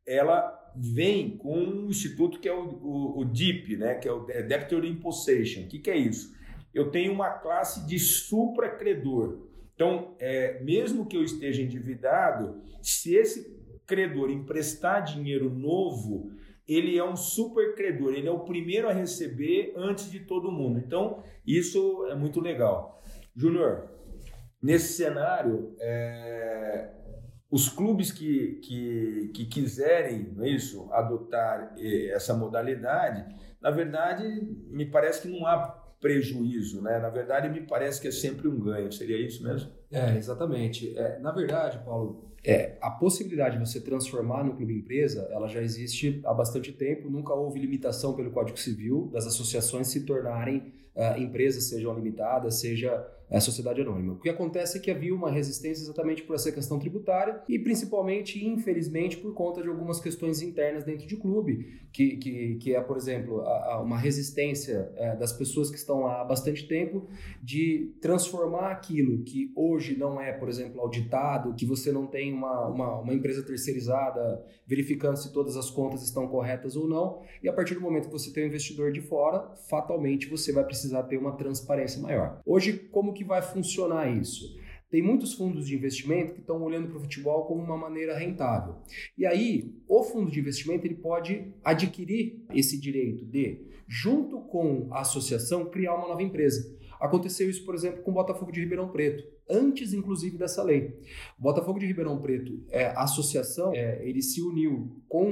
ela 0.09 0.57
vem 0.75 1.37
com 1.37 1.57
um 1.57 1.89
instituto 1.89 2.39
que 2.39 2.49
é 2.49 2.53
o, 2.53 2.63
o, 2.81 3.19
o 3.19 3.25
DIP, 3.25 3.77
né, 3.77 3.95
que 3.95 4.07
é 4.07 4.11
o 4.11 4.25
Debtor 4.25 4.83
Imposition. 4.83 5.63
O 5.63 5.67
que, 5.67 5.79
que 5.79 5.89
é 5.89 5.97
isso? 5.97 6.33
Eu 6.73 6.89
tenho 6.89 7.13
uma 7.13 7.29
classe 7.29 7.85
de 7.85 7.99
supracredor. 7.99 9.47
Então, 9.75 10.15
é, 10.19 10.61
mesmo 10.63 11.05
que 11.05 11.15
eu 11.15 11.23
esteja 11.23 11.61
endividado, 11.61 12.61
se 12.81 13.15
esse 13.15 13.57
credor 13.85 14.29
emprestar 14.29 15.03
dinheiro 15.03 15.49
novo, 15.49 16.31
ele 16.67 16.97
é 16.97 17.03
um 17.03 17.15
super 17.15 17.75
credor, 17.75 18.13
ele 18.13 18.27
é 18.27 18.31
o 18.31 18.41
primeiro 18.41 18.87
a 18.87 18.93
receber 18.93 19.73
antes 19.75 20.11
de 20.11 20.19
todo 20.19 20.51
mundo. 20.51 20.79
Então, 20.79 21.23
isso 21.45 22.05
é 22.07 22.15
muito 22.15 22.39
legal. 22.39 23.01
Júnior, 23.35 23.89
nesse 24.61 24.93
cenário, 24.93 25.75
é, 25.79 26.89
os 27.51 27.67
clubes 27.67 28.11
que, 28.11 28.59
que, 28.63 29.31
que 29.33 29.45
quiserem 29.45 30.31
não 30.35 30.45
é 30.45 30.49
isso, 30.49 30.87
adotar 30.91 31.73
eh, 31.77 32.11
essa 32.13 32.33
modalidade, 32.33 33.25
na 33.59 33.71
verdade, 33.71 34.23
me 34.69 34.85
parece 34.85 35.23
que 35.23 35.27
não 35.27 35.45
há 35.45 35.57
prejuízo, 35.99 36.81
né? 36.81 36.99
Na 36.99 37.09
verdade, 37.09 37.49
me 37.49 37.61
parece 37.61 37.99
que 37.99 38.07
é 38.07 38.11
sempre 38.11 38.47
um 38.47 38.59
ganho. 38.59 38.91
Seria 38.91 39.17
isso 39.17 39.43
mesmo? 39.43 39.71
É, 39.91 40.15
exatamente. 40.15 40.97
É, 40.97 41.19
na 41.19 41.31
verdade, 41.31 41.79
Paulo, 41.83 42.29
é, 42.43 42.77
a 42.81 42.89
possibilidade 42.89 43.57
de 43.57 43.65
você 43.65 43.81
transformar 43.81 44.43
no 44.43 44.55
clube 44.55 44.73
empresa, 44.73 45.27
ela 45.31 45.47
já 45.47 45.61
existe 45.61 46.21
há 46.23 46.33
bastante 46.33 46.71
tempo. 46.71 47.09
Nunca 47.09 47.33
houve 47.33 47.59
limitação 47.59 48.15
pelo 48.15 48.31
Código 48.31 48.57
Civil 48.57 49.09
das 49.11 49.27
associações 49.27 49.87
se 49.87 50.05
tornarem 50.05 50.73
uh, 50.99 51.19
empresas, 51.19 51.69
sejam 51.69 51.95
limitadas, 51.95 52.59
seja 52.59 53.07
a 53.31 53.39
sociedade 53.39 53.81
anônima. 53.81 54.13
O 54.13 54.19
que 54.19 54.29
acontece 54.29 54.77
é 54.77 54.81
que 54.81 54.89
havia 54.89 55.13
uma 55.13 55.29
resistência 55.29 55.83
exatamente 55.83 56.23
por 56.23 56.35
essa 56.35 56.51
questão 56.51 56.79
tributária 56.79 57.41
e 57.47 57.59
principalmente, 57.59 58.43
infelizmente, 58.43 59.17
por 59.17 59.33
conta 59.33 59.61
de 59.61 59.67
algumas 59.67 59.99
questões 59.99 60.41
internas 60.41 60.83
dentro 60.83 61.05
de 61.05 61.15
clube, 61.15 61.79
que, 61.93 62.17
que, 62.17 62.55
que 62.55 62.75
é, 62.75 62.81
por 62.81 62.97
exemplo, 62.97 63.41
a, 63.41 63.73
a 63.75 63.81
uma 63.81 63.97
resistência 63.97 64.91
é, 64.95 65.15
das 65.15 65.31
pessoas 65.31 65.69
que 65.69 65.77
estão 65.77 66.01
lá 66.01 66.21
há 66.21 66.25
bastante 66.25 66.67
tempo 66.67 67.07
de 67.41 67.95
transformar 68.01 68.71
aquilo 68.71 69.23
que 69.23 69.51
hoje 69.55 69.95
não 69.95 70.19
é, 70.19 70.31
por 70.33 70.49
exemplo, 70.49 70.81
auditado, 70.81 71.53
que 71.53 71.65
você 71.65 71.91
não 71.91 72.07
tem 72.07 72.33
uma, 72.33 72.67
uma, 72.67 72.99
uma 73.01 73.13
empresa 73.13 73.45
terceirizada 73.45 74.43
verificando 74.65 75.17
se 75.17 75.31
todas 75.31 75.55
as 75.55 75.69
contas 75.69 76.03
estão 76.03 76.27
corretas 76.27 76.75
ou 76.75 76.87
não, 76.87 77.21
e 77.43 77.49
a 77.49 77.53
partir 77.53 77.75
do 77.75 77.81
momento 77.81 78.07
que 78.07 78.11
você 78.11 78.33
tem 78.33 78.43
um 78.43 78.47
investidor 78.47 78.91
de 78.91 79.01
fora, 79.01 79.55
fatalmente 79.69 80.27
você 80.27 80.51
vai 80.51 80.63
precisar 80.63 80.88
ter 81.03 81.17
uma 81.17 81.37
transparência 81.37 82.01
maior. 82.01 82.41
Hoje, 82.45 82.73
como 82.91 83.13
que 83.13 83.23
vai 83.23 83.41
funcionar 83.41 84.09
isso? 84.09 84.57
Tem 84.89 85.03
muitos 85.03 85.33
fundos 85.33 85.67
de 85.67 85.75
investimento 85.75 86.33
que 86.33 86.39
estão 86.39 86.61
olhando 86.63 86.87
para 86.87 86.97
o 86.97 87.01
futebol 87.01 87.45
como 87.45 87.61
uma 87.61 87.77
maneira 87.77 88.17
rentável. 88.17 88.77
E 89.15 89.25
aí, 89.25 89.71
o 89.87 90.03
fundo 90.03 90.31
de 90.31 90.39
investimento 90.39 90.85
ele 90.85 90.95
pode 90.95 91.53
adquirir 91.63 92.43
esse 92.55 92.79
direito 92.79 93.23
de, 93.25 93.67
junto 93.87 94.41
com 94.41 94.87
a 94.91 95.01
associação, 95.01 95.69
criar 95.69 95.95
uma 95.95 96.07
nova 96.07 96.23
empresa. 96.23 96.75
Aconteceu 96.99 97.49
isso, 97.49 97.63
por 97.65 97.75
exemplo, 97.75 98.01
com 98.01 98.11
o 98.11 98.15
Botafogo 98.15 98.51
de 98.51 98.59
Ribeirão 98.59 98.89
Preto 98.89 99.23
antes 99.49 99.93
inclusive 99.93 100.37
dessa 100.37 100.61
lei. 100.61 100.95
O 101.39 101.41
Botafogo 101.41 101.79
de 101.79 101.85
Ribeirão 101.85 102.19
Preto, 102.21 102.59
é, 102.69 102.87
a 102.87 103.03
associação, 103.03 103.73
é, 103.73 104.07
ele 104.07 104.21
se 104.21 104.41
uniu 104.41 104.91
com 105.07 105.27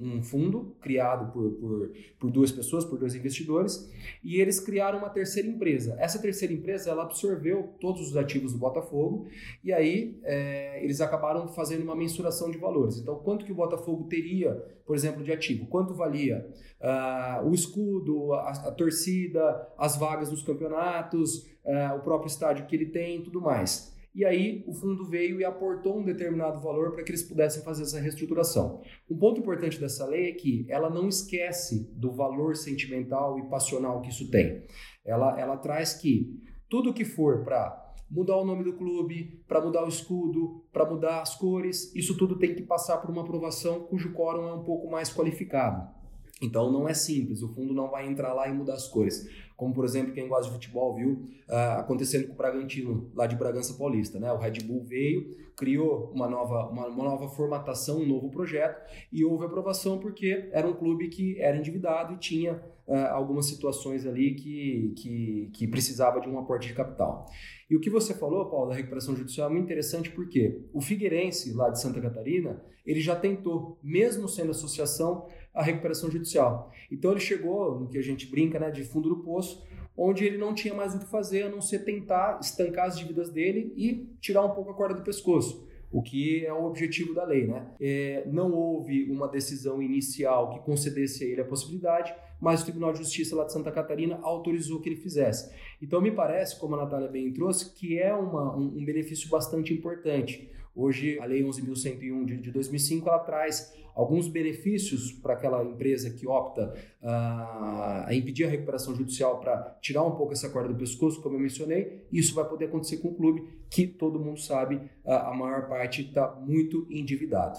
um 0.00 0.22
fundo 0.22 0.76
criado 0.80 1.32
por, 1.32 1.50
por, 1.52 1.90
por, 2.18 2.30
duas 2.30 2.52
pessoas, 2.52 2.84
por 2.84 2.98
dois 2.98 3.14
investidores, 3.14 3.90
e 4.22 4.40
eles 4.40 4.60
criaram 4.60 4.98
uma 4.98 5.10
terceira 5.10 5.48
empresa. 5.48 5.96
Essa 5.98 6.20
terceira 6.20 6.54
empresa, 6.54 6.90
ela 6.90 7.02
absorveu 7.02 7.74
todos 7.80 8.08
os 8.08 8.16
ativos 8.16 8.52
do 8.52 8.58
Botafogo, 8.58 9.26
e 9.64 9.72
aí 9.72 10.18
é, 10.22 10.82
eles 10.84 11.00
acabaram 11.00 11.48
fazendo 11.48 11.82
uma 11.82 11.96
mensuração 11.96 12.50
de 12.50 12.58
valores. 12.58 12.98
Então, 12.98 13.16
quanto 13.16 13.44
que 13.44 13.52
o 13.52 13.56
Botafogo 13.56 14.04
teria, 14.04 14.52
por 14.86 14.94
exemplo, 14.94 15.24
de 15.24 15.32
ativo? 15.32 15.66
Quanto 15.66 15.94
valia 15.94 16.46
uh, 16.80 17.48
o 17.48 17.54
escudo, 17.54 18.32
a, 18.32 18.50
a 18.50 18.72
torcida, 18.72 19.68
as 19.76 19.96
vagas 19.96 20.30
nos 20.30 20.42
campeonatos, 20.42 21.46
uh, 21.66 21.96
o 21.96 22.00
próprio 22.00 22.28
estádio 22.28 22.66
que 22.66 22.74
ele 22.74 22.86
tem 22.86 23.18
e 23.18 23.22
tudo 23.22 23.40
mais. 23.40 23.94
E 24.14 24.24
aí 24.24 24.64
o 24.66 24.72
fundo 24.72 25.04
veio 25.04 25.38
e 25.38 25.44
aportou 25.44 25.98
um 25.98 26.02
determinado 26.02 26.58
valor 26.62 26.92
para 26.92 27.04
que 27.04 27.10
eles 27.10 27.22
pudessem 27.22 27.62
fazer 27.62 27.82
essa 27.82 28.00
reestruturação. 28.00 28.80
Um 29.10 29.18
ponto 29.18 29.40
importante 29.40 29.78
dessa 29.78 30.06
lei 30.06 30.30
é 30.30 30.32
que 30.32 30.64
ela 30.70 30.88
não 30.88 31.06
esquece 31.06 31.92
do 31.94 32.10
valor 32.12 32.56
sentimental 32.56 33.38
e 33.38 33.46
passional 33.50 34.00
que 34.00 34.08
isso 34.08 34.30
tem. 34.30 34.64
Ela, 35.04 35.38
ela 35.38 35.58
traz 35.58 35.92
que 35.92 36.42
tudo 36.66 36.94
que 36.94 37.04
for 37.04 37.44
para 37.44 37.84
mudar 38.10 38.36
o 38.36 38.44
nome 38.44 38.64
do 38.64 38.72
clube, 38.72 39.44
para 39.46 39.60
mudar 39.60 39.84
o 39.84 39.88
escudo, 39.88 40.64
para 40.72 40.86
mudar 40.86 41.20
as 41.20 41.34
cores, 41.34 41.94
isso 41.94 42.16
tudo 42.16 42.38
tem 42.38 42.54
que 42.54 42.62
passar 42.62 42.98
por 42.98 43.10
uma 43.10 43.22
aprovação 43.22 43.80
cujo 43.80 44.14
quórum 44.14 44.48
é 44.48 44.54
um 44.54 44.64
pouco 44.64 44.90
mais 44.90 45.12
qualificado. 45.12 45.94
Então 46.40 46.70
não 46.70 46.88
é 46.88 46.94
simples, 46.94 47.42
o 47.42 47.48
fundo 47.48 47.72
não 47.72 47.90
vai 47.90 48.06
entrar 48.06 48.34
lá 48.34 48.46
e 48.48 48.52
mudar 48.52 48.74
as 48.74 48.88
cores 48.88 49.26
como 49.56 49.72
por 49.72 49.84
exemplo 49.84 50.12
quem 50.12 50.28
gosta 50.28 50.46
de 50.46 50.52
futebol 50.52 50.94
viu 50.94 51.24
uh, 51.48 51.78
acontecendo 51.78 52.26
com 52.26 52.34
o 52.34 52.36
Bragantino 52.36 53.10
lá 53.14 53.26
de 53.26 53.34
Bragança 53.34 53.74
Paulista, 53.74 54.20
né? 54.20 54.30
O 54.30 54.36
Red 54.36 54.60
Bull 54.62 54.84
veio, 54.84 55.34
criou 55.56 56.12
uma 56.14 56.28
nova, 56.28 56.68
uma, 56.68 56.86
uma, 56.88 57.04
nova 57.04 57.28
formatação, 57.28 58.00
um 58.00 58.06
novo 58.06 58.30
projeto 58.30 58.78
e 59.10 59.24
houve 59.24 59.46
aprovação 59.46 59.98
porque 59.98 60.48
era 60.52 60.68
um 60.68 60.74
clube 60.74 61.08
que 61.08 61.40
era 61.40 61.56
endividado 61.56 62.12
e 62.12 62.18
tinha 62.18 62.62
uh, 62.86 62.94
algumas 63.12 63.46
situações 63.46 64.06
ali 64.06 64.34
que, 64.34 64.92
que, 64.98 65.50
que 65.54 65.66
precisava 65.66 66.20
de 66.20 66.28
um 66.28 66.38
aporte 66.38 66.68
de 66.68 66.74
capital. 66.74 67.26
E 67.70 67.74
o 67.74 67.80
que 67.80 67.88
você 67.88 68.12
falou, 68.12 68.50
Paulo, 68.50 68.68
da 68.68 68.76
recuperação 68.76 69.16
judicial 69.16 69.48
é 69.48 69.52
muito 69.52 69.64
interessante 69.64 70.10
porque 70.10 70.66
o 70.72 70.82
Figueirense, 70.82 71.54
lá 71.54 71.70
de 71.70 71.80
Santa 71.80 72.00
Catarina, 72.00 72.62
ele 72.84 73.00
já 73.00 73.16
tentou, 73.16 73.80
mesmo 73.82 74.28
sendo 74.28 74.52
associação, 74.52 75.26
a 75.56 75.62
recuperação 75.62 76.10
judicial. 76.10 76.70
Então 76.92 77.10
ele 77.10 77.20
chegou 77.20 77.80
no 77.80 77.88
que 77.88 77.96
a 77.96 78.02
gente 78.02 78.26
brinca, 78.26 78.60
né, 78.60 78.70
de 78.70 78.84
fundo 78.84 79.08
do 79.08 79.16
poço, 79.16 79.66
onde 79.96 80.24
ele 80.24 80.36
não 80.36 80.54
tinha 80.54 80.74
mais 80.74 80.94
o 80.94 80.98
que 80.98 81.06
fazer 81.06 81.44
a 81.44 81.48
não 81.48 81.62
ser 81.62 81.80
tentar 81.80 82.38
estancar 82.40 82.86
as 82.86 82.98
dívidas 82.98 83.30
dele 83.30 83.72
e 83.74 84.06
tirar 84.20 84.44
um 84.44 84.50
pouco 84.50 84.70
a 84.70 84.74
corda 84.74 84.94
do 84.94 85.02
pescoço. 85.02 85.66
O 85.90 86.02
que 86.02 86.44
é 86.44 86.52
o 86.52 86.64
objetivo 86.66 87.14
da 87.14 87.24
lei, 87.24 87.46
né? 87.46 87.68
É, 87.80 88.24
não 88.26 88.52
houve 88.52 89.10
uma 89.10 89.26
decisão 89.26 89.80
inicial 89.80 90.50
que 90.50 90.58
concedesse 90.60 91.24
a 91.24 91.26
ele 91.28 91.40
a 91.40 91.44
possibilidade, 91.44 92.14
mas 92.38 92.60
o 92.60 92.64
Tribunal 92.64 92.92
de 92.92 92.98
Justiça 92.98 93.34
lá 93.34 93.44
de 93.44 93.52
Santa 93.52 93.72
Catarina 93.72 94.18
autorizou 94.20 94.80
que 94.80 94.90
ele 94.90 94.96
fizesse. 94.96 95.50
Então, 95.80 96.02
me 96.02 96.10
parece, 96.10 96.58
como 96.60 96.74
a 96.74 96.78
Natália 96.84 97.08
bem 97.08 97.32
trouxe, 97.32 97.72
que 97.72 97.98
é 97.98 98.12
uma, 98.12 98.54
um, 98.54 98.76
um 98.76 98.84
benefício 98.84 99.30
bastante 99.30 99.72
importante. 99.72 100.50
Hoje, 100.76 101.18
a 101.18 101.24
Lei 101.24 101.42
11.101 101.42 102.26
de, 102.26 102.36
de 102.36 102.52
2005 102.52 103.08
ela 103.08 103.18
traz 103.20 103.74
alguns 103.94 104.28
benefícios 104.28 105.10
para 105.10 105.32
aquela 105.32 105.64
empresa 105.64 106.10
que 106.10 106.26
opta 106.26 106.74
uh, 107.02 108.04
a 108.04 108.08
impedir 108.12 108.44
a 108.44 108.48
recuperação 108.48 108.94
judicial 108.94 109.40
para 109.40 109.78
tirar 109.80 110.02
um 110.02 110.10
pouco 110.10 110.34
essa 110.34 110.50
corda 110.50 110.68
do 110.68 110.78
pescoço, 110.78 111.22
como 111.22 111.36
eu 111.36 111.40
mencionei. 111.40 112.06
Isso 112.12 112.34
vai 112.34 112.46
poder 112.46 112.66
acontecer 112.66 112.98
com 112.98 113.08
o 113.08 113.14
clube, 113.14 113.42
que 113.70 113.86
todo 113.86 114.20
mundo 114.20 114.38
sabe, 114.38 114.76
uh, 114.76 115.12
a 115.12 115.34
maior 115.34 115.66
parte 115.66 116.02
está 116.02 116.30
muito 116.34 116.86
endividado. 116.90 117.58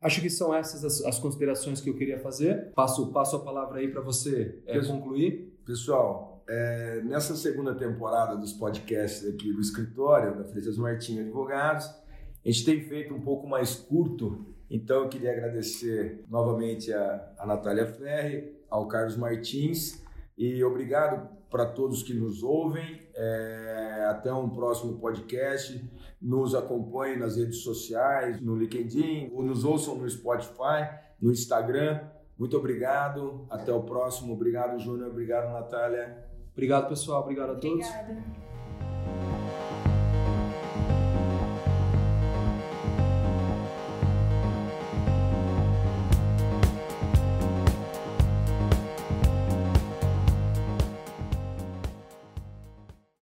Acho 0.00 0.20
que 0.20 0.30
são 0.30 0.54
essas 0.54 0.84
as, 0.84 1.04
as, 1.04 1.18
considerações 1.18 1.80
que 1.80 1.90
eu 1.90 1.94
queria 1.94 2.18
fazer. 2.18 2.72
Passo, 2.74 3.12
passo 3.12 3.36
a 3.36 3.40
palavra 3.40 3.80
aí 3.80 3.88
para 3.88 4.00
você 4.00 4.60
é, 4.66 4.80
concluir. 4.80 5.52
Pessoal, 5.64 6.44
é, 6.48 7.00
nessa 7.04 7.36
segunda 7.36 7.74
temporada 7.74 8.36
dos 8.36 8.52
podcasts 8.52 9.28
aqui 9.28 9.52
do 9.52 9.60
escritório 9.60 10.36
da 10.36 10.44
Freitas 10.44 10.76
Martins 10.76 11.20
Advogados, 11.20 11.88
a 12.44 12.50
gente 12.50 12.64
tem 12.64 12.80
feito 12.80 13.14
um 13.14 13.20
pouco 13.20 13.46
mais 13.46 13.74
curto, 13.74 14.46
então 14.70 15.02
eu 15.02 15.08
queria 15.08 15.32
agradecer 15.32 16.24
novamente 16.28 16.92
a, 16.92 17.32
a 17.38 17.46
Natália 17.46 17.86
Ferri, 17.86 18.52
ao 18.68 18.88
Carlos 18.88 19.16
Martins 19.16 20.02
e 20.36 20.64
obrigado 20.64 21.28
para 21.50 21.66
todos 21.66 22.02
que 22.02 22.14
nos 22.14 22.42
ouvem. 22.42 23.02
É, 23.14 24.06
até 24.08 24.32
um 24.32 24.48
próximo 24.48 24.98
podcast. 24.98 25.84
Nos 26.20 26.54
acompanhem 26.54 27.18
nas 27.18 27.36
redes 27.36 27.58
sociais, 27.58 28.40
no 28.40 28.56
LinkedIn, 28.56 29.30
ou 29.34 29.42
nos 29.42 29.64
ouçam 29.64 29.96
no 29.96 30.08
Spotify, 30.08 30.88
no 31.20 31.30
Instagram. 31.30 32.00
Muito 32.38 32.56
obrigado. 32.56 33.46
Até 33.50 33.72
o 33.72 33.82
próximo. 33.82 34.32
Obrigado, 34.32 34.78
Júnior. 34.78 35.10
Obrigado, 35.10 35.52
Natália. 35.52 36.26
Obrigado, 36.52 36.88
pessoal. 36.88 37.22
Obrigado 37.22 37.52
a 37.52 37.54
todos. 37.56 37.86
Obrigada. 37.86 38.51